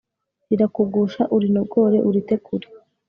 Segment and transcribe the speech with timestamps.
[0.49, 2.67] rikakugusha, urinogore urite kure